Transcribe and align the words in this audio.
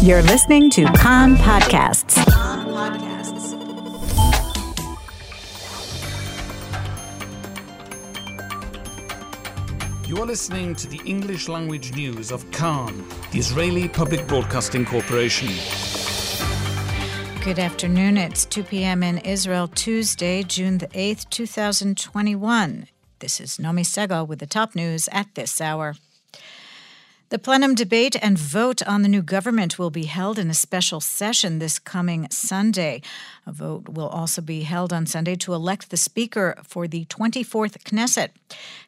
You're 0.00 0.22
listening 0.22 0.70
to 0.70 0.84
Kan 0.92 1.34
Podcasts. 1.38 2.16
You 10.06 10.18
are 10.18 10.24
listening 10.24 10.76
to 10.76 10.86
the 10.86 11.00
English 11.04 11.48
language 11.48 11.96
news 11.96 12.30
of 12.30 12.48
Kan, 12.52 13.04
the 13.32 13.40
Israeli 13.40 13.88
Public 13.88 14.24
Broadcasting 14.28 14.86
Corporation. 14.86 15.48
Good 17.42 17.58
afternoon. 17.58 18.18
It's 18.18 18.44
2 18.44 18.62
p.m. 18.62 19.02
in 19.02 19.18
Israel, 19.18 19.66
Tuesday, 19.66 20.44
June 20.44 20.78
the 20.78 20.86
8th, 20.88 21.28
2021. 21.30 22.86
This 23.18 23.40
is 23.40 23.58
Nomi 23.58 23.84
Segal 23.84 24.28
with 24.28 24.38
the 24.38 24.46
top 24.46 24.76
news 24.76 25.08
at 25.10 25.34
this 25.34 25.60
hour. 25.60 25.96
The 27.30 27.38
plenum 27.38 27.74
debate 27.74 28.16
and 28.22 28.38
vote 28.38 28.80
on 28.86 29.02
the 29.02 29.08
new 29.08 29.20
government 29.20 29.78
will 29.78 29.90
be 29.90 30.06
held 30.06 30.38
in 30.38 30.48
a 30.48 30.54
special 30.54 30.98
session 30.98 31.58
this 31.58 31.78
coming 31.78 32.26
Sunday. 32.30 33.02
A 33.46 33.52
vote 33.52 33.86
will 33.86 34.08
also 34.08 34.40
be 34.40 34.62
held 34.62 34.94
on 34.94 35.04
Sunday 35.04 35.36
to 35.36 35.52
elect 35.52 35.90
the 35.90 35.98
Speaker 35.98 36.58
for 36.64 36.88
the 36.88 37.04
24th 37.04 37.82
Knesset. 37.82 38.30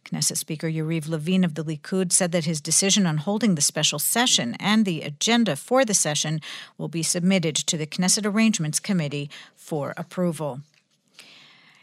Knesset 0.06 0.38
Speaker 0.38 0.68
Yariv 0.68 1.06
Levin 1.06 1.44
of 1.44 1.54
the 1.54 1.62
Likud 1.62 2.12
said 2.12 2.32
that 2.32 2.46
his 2.46 2.62
decision 2.62 3.06
on 3.06 3.18
holding 3.18 3.56
the 3.56 3.60
special 3.60 3.98
session 3.98 4.56
and 4.58 4.86
the 4.86 5.02
agenda 5.02 5.54
for 5.54 5.84
the 5.84 5.92
session 5.92 6.40
will 6.78 6.88
be 6.88 7.02
submitted 7.02 7.54
to 7.56 7.76
the 7.76 7.86
Knesset 7.86 8.24
Arrangements 8.24 8.80
Committee 8.80 9.28
for 9.54 9.92
approval. 9.98 10.62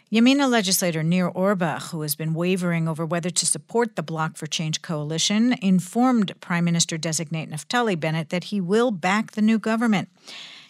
Yamina 0.09 0.49
legislator 0.49 1.03
Nir 1.03 1.29
Orbach, 1.29 1.91
who 1.91 2.01
has 2.01 2.15
been 2.15 2.33
wavering 2.33 2.87
over 2.87 3.05
whether 3.05 3.29
to 3.29 3.45
support 3.45 3.97
the 3.97 4.01
Bloc 4.01 4.37
for 4.37 4.47
Change 4.47 4.81
coalition, 4.81 5.51
informed 5.61 6.39
Prime 6.39 6.63
Minister 6.63 6.97
designate 6.97 7.51
Naftali 7.51 7.99
Bennett 7.99 8.29
that 8.29 8.45
he 8.45 8.61
will 8.61 8.89
back 8.89 9.33
the 9.33 9.41
new 9.41 9.59
government. 9.59 10.07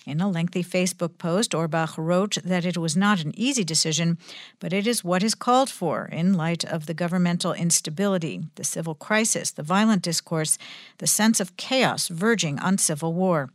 In 0.08 0.22
a 0.22 0.30
lengthy 0.30 0.64
Facebook 0.64 1.18
post, 1.18 1.52
Orbach 1.52 1.98
wrote 1.98 2.38
that 2.46 2.64
it 2.64 2.78
was 2.78 2.96
not 2.96 3.22
an 3.22 3.38
easy 3.38 3.66
decision, 3.66 4.18
but 4.58 4.72
it 4.72 4.88
is 4.88 5.04
what 5.04 5.22
is 5.22 5.36
called 5.36 5.70
for 5.70 6.06
in 6.06 6.34
light 6.34 6.64
of 6.64 6.86
the 6.86 6.94
governmental 6.94 7.52
instability, 7.52 8.42
the 8.56 8.64
civil 8.64 8.96
crisis, 8.96 9.52
the 9.52 9.64
violent 9.64 10.02
discourse, 10.02 10.58
the 11.00 11.08
sense 11.08 11.42
of 11.42 11.58
chaos 11.58 12.08
verging 12.08 12.58
on 12.60 12.78
civil 12.78 13.14
war. 13.14 13.50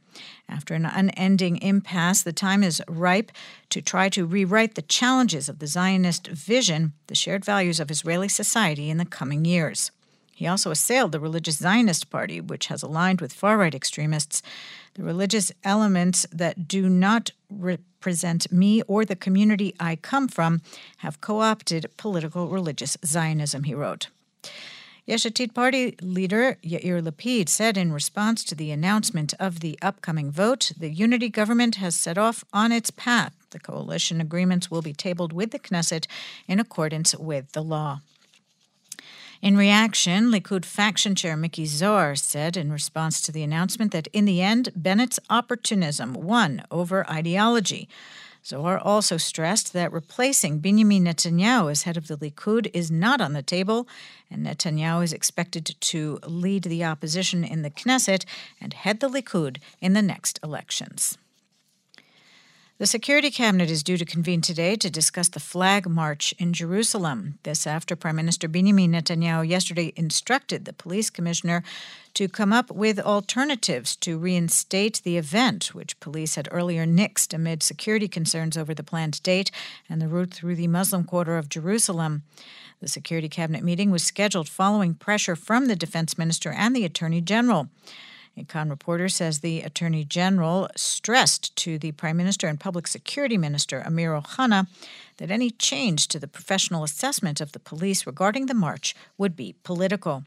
After 0.46 0.74
an 0.74 0.84
unending 0.84 1.56
impasse, 1.62 2.22
the 2.22 2.34
time 2.34 2.62
is 2.62 2.82
ripe 2.86 3.32
to 3.70 3.80
try 3.80 4.10
to 4.10 4.26
rewrite 4.26 4.74
the 4.74 4.82
challenges 4.82 5.48
of 5.48 5.58
the 5.58 5.66
Zionist 5.66 6.26
vision, 6.26 6.92
the 7.06 7.14
shared 7.14 7.46
values 7.46 7.80
of 7.80 7.90
Israeli 7.90 8.28
society 8.28 8.90
in 8.90 8.98
the 8.98 9.06
coming 9.06 9.46
years. 9.46 9.90
He 10.42 10.48
also 10.48 10.72
assailed 10.72 11.12
the 11.12 11.20
religious 11.20 11.58
Zionist 11.58 12.10
Party, 12.10 12.40
which 12.40 12.66
has 12.66 12.82
aligned 12.82 13.20
with 13.20 13.32
far 13.32 13.58
right 13.58 13.72
extremists. 13.72 14.42
The 14.94 15.04
religious 15.04 15.52
elements 15.62 16.26
that 16.32 16.66
do 16.66 16.88
not 16.88 17.30
represent 17.48 18.50
me 18.50 18.82
or 18.88 19.04
the 19.04 19.14
community 19.14 19.72
I 19.78 19.94
come 19.94 20.26
from 20.26 20.60
have 20.96 21.20
co 21.20 21.42
opted 21.42 21.86
political 21.96 22.48
religious 22.48 22.98
Zionism, 23.06 23.62
he 23.62 23.72
wrote. 23.72 24.08
Yesh 25.06 25.22
Atid 25.22 25.54
Party 25.54 25.94
leader 26.02 26.58
Yair 26.64 27.00
Lapid 27.00 27.48
said 27.48 27.76
in 27.76 27.92
response 27.92 28.42
to 28.42 28.56
the 28.56 28.72
announcement 28.72 29.34
of 29.38 29.60
the 29.60 29.78
upcoming 29.80 30.32
vote, 30.32 30.72
the 30.76 30.90
unity 30.90 31.28
government 31.28 31.76
has 31.76 31.94
set 31.94 32.18
off 32.18 32.44
on 32.52 32.72
its 32.72 32.90
path. 32.90 33.32
The 33.50 33.60
coalition 33.60 34.20
agreements 34.20 34.72
will 34.72 34.82
be 34.82 34.92
tabled 34.92 35.32
with 35.32 35.52
the 35.52 35.60
Knesset 35.60 36.08
in 36.48 36.58
accordance 36.58 37.14
with 37.14 37.52
the 37.52 37.62
law. 37.62 38.00
In 39.42 39.56
reaction, 39.56 40.30
Likud 40.30 40.64
faction 40.64 41.16
chair 41.16 41.36
Miki 41.36 41.66
Zohar 41.66 42.14
said 42.14 42.56
in 42.56 42.70
response 42.70 43.20
to 43.20 43.32
the 43.32 43.42
announcement 43.42 43.90
that 43.90 44.06
in 44.12 44.24
the 44.24 44.40
end, 44.40 44.68
Bennett's 44.76 45.18
opportunism 45.28 46.14
won 46.14 46.62
over 46.70 47.04
ideology. 47.10 47.88
Zohar 48.46 48.78
also 48.78 49.16
stressed 49.16 49.72
that 49.72 49.92
replacing 49.92 50.60
Benjamin 50.60 51.06
Netanyahu 51.06 51.72
as 51.72 51.82
head 51.82 51.96
of 51.96 52.06
the 52.06 52.16
Likud 52.16 52.70
is 52.72 52.92
not 52.92 53.20
on 53.20 53.32
the 53.32 53.42
table, 53.42 53.88
and 54.30 54.46
Netanyahu 54.46 55.02
is 55.02 55.12
expected 55.12 55.74
to 55.80 56.20
lead 56.24 56.62
the 56.62 56.84
opposition 56.84 57.42
in 57.42 57.62
the 57.62 57.70
Knesset 57.70 58.24
and 58.60 58.72
head 58.72 59.00
the 59.00 59.08
Likud 59.08 59.56
in 59.80 59.92
the 59.92 60.02
next 60.02 60.38
elections. 60.44 61.18
The 62.78 62.86
Security 62.86 63.30
Cabinet 63.30 63.70
is 63.70 63.82
due 63.82 63.98
to 63.98 64.04
convene 64.04 64.40
today 64.40 64.76
to 64.76 64.90
discuss 64.90 65.28
the 65.28 65.38
flag 65.38 65.86
march 65.86 66.34
in 66.38 66.54
Jerusalem. 66.54 67.38
This 67.42 67.66
after 67.66 67.94
Prime 67.94 68.16
Minister 68.16 68.48
Benjamin 68.48 68.92
Netanyahu 68.92 69.46
yesterday 69.46 69.92
instructed 69.94 70.64
the 70.64 70.72
police 70.72 71.10
commissioner 71.10 71.62
to 72.14 72.28
come 72.28 72.52
up 72.52 72.70
with 72.70 72.98
alternatives 72.98 73.94
to 73.96 74.18
reinstate 74.18 75.02
the 75.04 75.18
event, 75.18 75.74
which 75.74 76.00
police 76.00 76.34
had 76.34 76.48
earlier 76.50 76.86
nixed 76.86 77.34
amid 77.34 77.62
security 77.62 78.08
concerns 78.08 78.56
over 78.56 78.74
the 78.74 78.82
planned 78.82 79.22
date 79.22 79.50
and 79.88 80.00
the 80.00 80.08
route 80.08 80.32
through 80.32 80.56
the 80.56 80.66
Muslim 80.66 81.04
quarter 81.04 81.36
of 81.36 81.50
Jerusalem. 81.50 82.22
The 82.80 82.88
Security 82.88 83.28
Cabinet 83.28 83.62
meeting 83.62 83.90
was 83.90 84.02
scheduled 84.02 84.48
following 84.48 84.94
pressure 84.94 85.36
from 85.36 85.66
the 85.66 85.76
Defense 85.76 86.16
Minister 86.16 86.50
and 86.50 86.74
the 86.74 86.86
Attorney 86.86 87.20
General. 87.20 87.68
A 88.36 88.44
Kan 88.44 88.70
reporter 88.70 89.10
says 89.10 89.40
the 89.40 89.60
Attorney 89.60 90.04
General 90.04 90.68
stressed 90.74 91.54
to 91.56 91.78
the 91.78 91.92
Prime 91.92 92.16
Minister 92.16 92.46
and 92.46 92.58
Public 92.58 92.86
Security 92.86 93.36
Minister 93.36 93.82
Amir 93.84 94.18
Ohana 94.18 94.66
that 95.18 95.30
any 95.30 95.50
change 95.50 96.08
to 96.08 96.18
the 96.18 96.26
professional 96.26 96.82
assessment 96.82 97.42
of 97.42 97.52
the 97.52 97.58
police 97.58 98.06
regarding 98.06 98.46
the 98.46 98.54
march 98.54 98.96
would 99.18 99.36
be 99.36 99.54
political. 99.64 100.24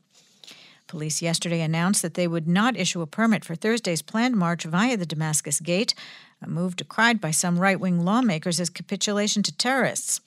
Police 0.87 1.19
yesterday 1.19 1.61
announced 1.61 2.03
that 2.03 2.13
they 2.13 2.27
would 2.27 2.47
not 2.47 2.77
issue 2.77 3.01
a 3.01 3.07
permit 3.07 3.43
for 3.43 3.55
Thursday's 3.55 4.03
planned 4.03 4.35
march 4.35 4.65
via 4.65 4.95
the 4.95 5.07
Damascus 5.07 5.59
Gate, 5.59 5.95
a 6.43 6.47
move 6.47 6.75
decried 6.75 7.19
by 7.19 7.31
some 7.31 7.59
right 7.59 7.79
wing 7.79 8.05
lawmakers 8.05 8.59
as 8.59 8.69
capitulation 8.69 9.41
to 9.41 9.51
terrorists. 9.51 10.21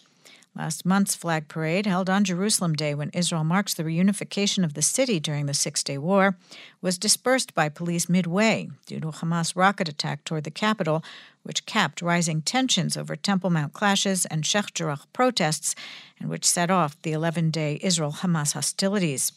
Last 0.58 0.84
month's 0.84 1.14
flag 1.14 1.46
parade, 1.46 1.86
held 1.86 2.10
on 2.10 2.24
Jerusalem 2.24 2.72
Day 2.72 2.92
when 2.92 3.10
Israel 3.10 3.44
marks 3.44 3.74
the 3.74 3.84
reunification 3.84 4.64
of 4.64 4.74
the 4.74 4.82
city 4.82 5.20
during 5.20 5.46
the 5.46 5.54
Six 5.54 5.84
Day 5.84 5.98
War, 5.98 6.36
was 6.82 6.98
dispersed 6.98 7.54
by 7.54 7.68
police 7.68 8.08
midway 8.08 8.68
due 8.84 8.98
to 8.98 9.08
a 9.10 9.12
Hamas 9.12 9.54
rocket 9.54 9.88
attack 9.88 10.24
toward 10.24 10.42
the 10.42 10.50
capital, 10.50 11.04
which 11.44 11.64
capped 11.64 12.02
rising 12.02 12.42
tensions 12.42 12.96
over 12.96 13.14
Temple 13.14 13.50
Mount 13.50 13.72
clashes 13.72 14.26
and 14.26 14.44
Sheikh 14.44 14.74
Jarrah 14.74 14.98
protests, 15.12 15.76
and 16.18 16.28
which 16.28 16.44
set 16.44 16.72
off 16.72 17.00
the 17.02 17.12
11 17.12 17.52
day 17.52 17.78
Israel 17.80 18.10
Hamas 18.10 18.54
hostilities. 18.54 19.30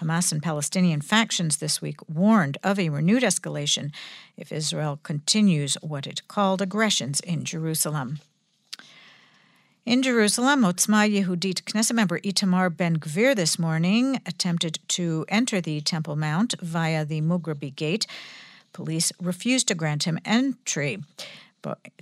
Hamas 0.00 0.32
and 0.32 0.42
Palestinian 0.42 1.02
factions 1.02 1.58
this 1.58 1.80
week 1.80 2.00
warned 2.08 2.58
of 2.64 2.80
a 2.80 2.88
renewed 2.88 3.22
escalation 3.22 3.92
if 4.36 4.50
Israel 4.50 4.98
continues 5.04 5.76
what 5.82 6.08
it 6.08 6.26
called 6.26 6.60
aggressions 6.60 7.20
in 7.20 7.44
Jerusalem. 7.44 8.18
In 9.86 10.02
Jerusalem, 10.02 10.62
Otzma 10.62 11.06
Yehudit 11.06 11.64
Knesset 11.64 11.92
member 11.92 12.18
Itamar 12.20 12.74
Ben 12.74 12.96
Gvir 12.96 13.36
this 13.36 13.58
morning 13.58 14.18
attempted 14.24 14.78
to 14.88 15.26
enter 15.28 15.60
the 15.60 15.82
Temple 15.82 16.16
Mount 16.16 16.54
via 16.62 17.04
the 17.04 17.20
Mugrabi 17.20 17.76
Gate. 17.76 18.06
Police 18.72 19.12
refused 19.20 19.68
to 19.68 19.74
grant 19.74 20.04
him 20.04 20.18
entry. 20.24 21.00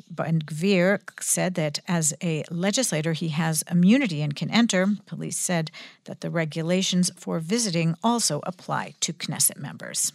Ben 0.09 0.43
Gvir 0.43 1.01
said 1.21 1.57
that 1.57 1.81
as 1.89 2.15
a 2.23 2.45
legislator, 2.53 3.15
he 3.15 3.31
has 3.31 3.65
immunity 3.69 4.23
and 4.23 4.37
can 4.37 4.51
enter. 4.51 4.87
Police 5.07 5.37
said 5.37 5.73
that 6.05 6.21
the 6.21 6.31
regulations 6.31 7.11
for 7.17 7.41
visiting 7.41 7.97
also 8.01 8.43
apply 8.45 8.95
to 9.01 9.13
Knesset 9.13 9.59
members. 9.59 10.13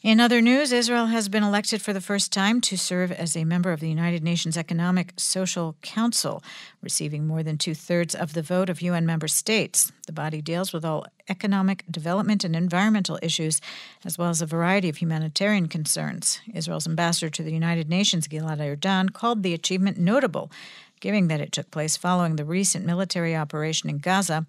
In 0.00 0.20
other 0.20 0.40
news, 0.40 0.70
Israel 0.70 1.06
has 1.06 1.28
been 1.28 1.42
elected 1.42 1.82
for 1.82 1.92
the 1.92 2.00
first 2.00 2.30
time 2.30 2.60
to 2.60 2.78
serve 2.78 3.10
as 3.10 3.36
a 3.36 3.44
member 3.44 3.72
of 3.72 3.80
the 3.80 3.88
United 3.88 4.22
Nations 4.22 4.56
Economic 4.56 5.12
Social 5.16 5.74
Council, 5.82 6.40
receiving 6.80 7.26
more 7.26 7.42
than 7.42 7.58
two 7.58 7.74
thirds 7.74 8.14
of 8.14 8.32
the 8.32 8.40
vote 8.40 8.70
of 8.70 8.80
UN 8.80 9.04
member 9.04 9.26
states. 9.26 9.90
The 10.06 10.12
body 10.12 10.40
deals 10.40 10.72
with 10.72 10.84
all 10.84 11.06
economic, 11.28 11.82
development, 11.90 12.44
and 12.44 12.54
environmental 12.54 13.18
issues, 13.22 13.60
as 14.04 14.16
well 14.16 14.28
as 14.28 14.40
a 14.40 14.46
variety 14.46 14.88
of 14.88 14.98
humanitarian 14.98 15.66
concerns. 15.66 16.40
Israel's 16.54 16.86
ambassador 16.86 17.28
to 17.30 17.42
the 17.42 17.52
United 17.52 17.88
Nations, 17.88 18.28
Gilad 18.28 18.60
Erdan, 18.60 19.12
called 19.12 19.42
the 19.42 19.52
achievement 19.52 19.98
notable, 19.98 20.48
given 21.00 21.28
that 21.28 21.40
it 21.40 21.52
took 21.52 21.70
place 21.70 21.96
following 21.96 22.36
the 22.36 22.44
recent 22.44 22.84
military 22.84 23.36
operation 23.36 23.90
in 23.90 23.98
Gaza 23.98 24.46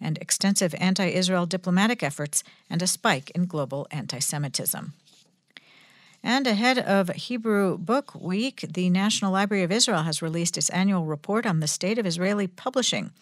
and 0.00 0.18
extensive 0.18 0.74
anti 0.78 1.06
Israel 1.06 1.46
diplomatic 1.46 2.02
efforts 2.02 2.44
and 2.70 2.82
a 2.82 2.86
spike 2.86 3.30
in 3.30 3.46
global 3.46 3.86
anti 3.90 4.18
Semitism. 4.18 4.92
And 6.22 6.46
ahead 6.46 6.78
of 6.78 7.10
Hebrew 7.10 7.78
Book 7.78 8.14
Week, 8.14 8.64
the 8.68 8.90
National 8.90 9.32
Library 9.32 9.62
of 9.62 9.70
Israel 9.70 10.02
has 10.02 10.20
released 10.20 10.58
its 10.58 10.68
annual 10.70 11.04
report 11.04 11.46
on 11.46 11.60
the 11.60 11.68
state 11.68 11.98
of 11.98 12.06
Israeli 12.06 12.48
publishing. 12.48 13.12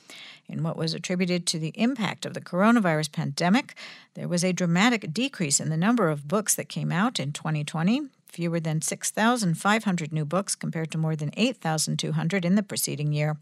In 0.48 0.62
what 0.62 0.76
was 0.76 0.94
attributed 0.94 1.46
to 1.46 1.58
the 1.58 1.72
impact 1.74 2.24
of 2.24 2.32
the 2.32 2.40
coronavirus 2.40 3.12
pandemic, 3.12 3.74
there 4.14 4.28
was 4.28 4.44
a 4.44 4.52
dramatic 4.52 5.12
decrease 5.12 5.60
in 5.60 5.68
the 5.68 5.76
number 5.76 6.08
of 6.08 6.28
books 6.28 6.54
that 6.54 6.68
came 6.68 6.90
out 6.90 7.20
in 7.20 7.32
2020, 7.32 8.08
fewer 8.28 8.60
than 8.60 8.82
6,500 8.82 10.12
new 10.12 10.24
books 10.24 10.54
compared 10.54 10.90
to 10.90 10.98
more 10.98 11.16
than 11.16 11.30
8,200 11.36 12.44
in 12.44 12.54
the 12.54 12.62
preceding 12.62 13.12
year. 13.12 13.36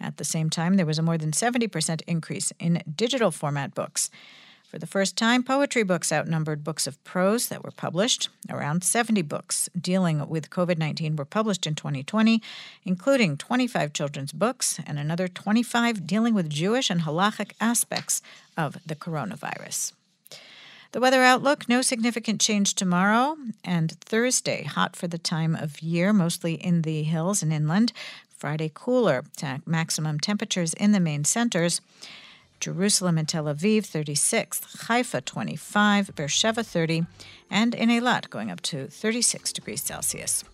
At 0.00 0.18
the 0.18 0.24
same 0.24 0.50
time, 0.50 0.74
there 0.74 0.86
was 0.86 0.98
a 0.98 1.02
more 1.02 1.18
than 1.18 1.32
70% 1.32 2.02
increase 2.06 2.52
in 2.58 2.82
digital 2.96 3.30
format 3.30 3.74
books. 3.74 4.10
For 4.68 4.80
the 4.80 4.86
first 4.86 5.16
time, 5.16 5.44
poetry 5.44 5.84
books 5.84 6.12
outnumbered 6.12 6.64
books 6.64 6.86
of 6.86 7.02
prose 7.04 7.48
that 7.48 7.62
were 7.62 7.70
published. 7.70 8.28
Around 8.50 8.82
70 8.82 9.22
books 9.22 9.70
dealing 9.80 10.28
with 10.28 10.50
COVID 10.50 10.76
19 10.76 11.16
were 11.16 11.24
published 11.24 11.66
in 11.66 11.76
2020, 11.76 12.42
including 12.84 13.36
25 13.36 13.92
children's 13.92 14.32
books 14.32 14.80
and 14.84 14.98
another 14.98 15.28
25 15.28 16.06
dealing 16.06 16.34
with 16.34 16.50
Jewish 16.50 16.90
and 16.90 17.02
halachic 17.02 17.52
aspects 17.60 18.20
of 18.56 18.76
the 18.84 18.96
coronavirus. 18.96 19.92
The 20.96 21.02
weather 21.02 21.22
outlook 21.22 21.68
no 21.68 21.82
significant 21.82 22.40
change 22.40 22.72
tomorrow 22.72 23.36
and 23.62 23.92
Thursday, 24.00 24.62
hot 24.62 24.96
for 24.96 25.06
the 25.06 25.18
time 25.18 25.54
of 25.54 25.82
year, 25.82 26.10
mostly 26.10 26.54
in 26.54 26.80
the 26.80 27.02
hills 27.02 27.42
and 27.42 27.52
inland. 27.52 27.92
Friday, 28.30 28.70
cooler, 28.72 29.22
maximum 29.66 30.18
temperatures 30.18 30.72
in 30.72 30.92
the 30.92 30.98
main 30.98 31.24
centers. 31.24 31.82
Jerusalem 32.60 33.18
and 33.18 33.28
Tel 33.28 33.44
Aviv 33.44 33.84
36, 33.84 34.86
Haifa 34.86 35.20
25, 35.20 36.16
Beersheba 36.16 36.64
30, 36.64 37.04
and 37.50 37.74
in 37.74 37.90
Eilat 37.90 38.30
going 38.30 38.50
up 38.50 38.62
to 38.62 38.86
36 38.86 39.52
degrees 39.52 39.82
Celsius. 39.82 40.44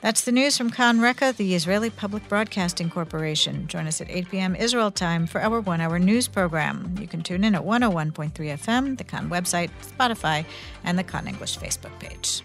That's 0.00 0.20
the 0.20 0.30
news 0.30 0.56
from 0.56 0.70
Kan 0.70 1.00
Reka, 1.00 1.34
the 1.36 1.56
Israeli 1.56 1.90
Public 1.90 2.28
Broadcasting 2.28 2.88
Corporation. 2.88 3.66
Join 3.66 3.88
us 3.88 4.00
at 4.00 4.08
8 4.08 4.28
p.m. 4.30 4.54
Israel 4.54 4.92
time 4.92 5.26
for 5.26 5.40
our 5.40 5.60
one 5.60 5.80
hour 5.80 5.98
news 5.98 6.28
program. 6.28 6.94
You 7.00 7.08
can 7.08 7.22
tune 7.22 7.42
in 7.42 7.56
at 7.56 7.64
101.3 7.64 8.32
FM, 8.32 8.96
the 8.96 9.02
Kan 9.02 9.28
website, 9.28 9.70
Spotify, 9.82 10.44
and 10.84 10.96
the 10.96 11.02
Kan 11.02 11.26
English 11.26 11.58
Facebook 11.58 11.98
page. 11.98 12.42